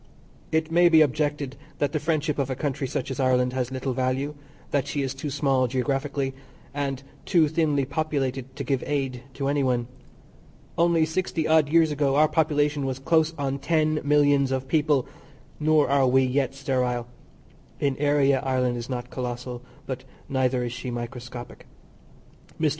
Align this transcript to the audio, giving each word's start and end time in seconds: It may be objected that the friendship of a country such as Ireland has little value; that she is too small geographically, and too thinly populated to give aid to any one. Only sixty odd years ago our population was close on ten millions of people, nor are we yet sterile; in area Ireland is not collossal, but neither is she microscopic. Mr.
It 0.51 0.71
may 0.71 0.89
be 0.89 1.01
objected 1.03 1.57
that 1.77 1.91
the 1.91 1.99
friendship 1.99 2.39
of 2.39 2.49
a 2.49 2.55
country 2.55 2.87
such 2.87 3.11
as 3.11 3.19
Ireland 3.19 3.53
has 3.53 3.69
little 3.71 3.93
value; 3.93 4.33
that 4.71 4.87
she 4.87 5.03
is 5.03 5.13
too 5.13 5.29
small 5.29 5.67
geographically, 5.67 6.33
and 6.73 7.03
too 7.23 7.47
thinly 7.47 7.85
populated 7.85 8.55
to 8.55 8.63
give 8.63 8.83
aid 8.87 9.21
to 9.35 9.47
any 9.47 9.61
one. 9.61 9.85
Only 10.75 11.05
sixty 11.05 11.47
odd 11.47 11.69
years 11.69 11.91
ago 11.91 12.15
our 12.15 12.27
population 12.27 12.83
was 12.87 12.97
close 12.97 13.35
on 13.37 13.59
ten 13.59 14.01
millions 14.03 14.51
of 14.51 14.67
people, 14.67 15.05
nor 15.59 15.87
are 15.87 16.07
we 16.07 16.23
yet 16.23 16.55
sterile; 16.55 17.05
in 17.79 17.95
area 17.97 18.39
Ireland 18.39 18.77
is 18.77 18.89
not 18.89 19.11
collossal, 19.11 19.61
but 19.85 20.03
neither 20.27 20.63
is 20.63 20.73
she 20.73 20.89
microscopic. 20.89 21.67
Mr. 22.59 22.69